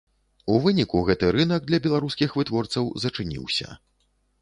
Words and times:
У 0.53 0.55
выніку 0.63 1.01
гэты 1.09 1.29
рынак 1.37 1.69
для 1.69 1.81
беларускіх 1.85 2.29
вытворцаў 2.41 2.93
зачыніўся. 3.07 3.67